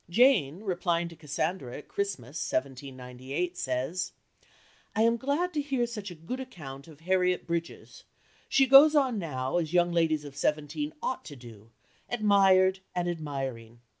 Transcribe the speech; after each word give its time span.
Jane, 0.09 0.63
replying 0.63 1.09
to 1.09 1.15
Cassandra 1.15 1.77
at 1.77 1.87
Christmas 1.87 2.39
1798, 2.51 3.55
says: 3.55 4.13
"I 4.95 5.03
am 5.03 5.15
glad 5.15 5.53
to 5.53 5.61
hear 5.61 5.85
such 5.85 6.09
a 6.09 6.15
good 6.15 6.39
account 6.39 6.87
of 6.87 7.01
Harriet 7.01 7.45
Bridges; 7.45 8.05
she 8.49 8.65
goes 8.65 8.95
on 8.95 9.19
now 9.19 9.57
as 9.57 9.73
young 9.73 9.91
ladies 9.91 10.25
of 10.25 10.35
seventeen 10.35 10.91
ought 11.03 11.23
to 11.25 11.35
do, 11.35 11.69
admired 12.09 12.79
and 12.95 13.07
admiring.... 13.07 13.79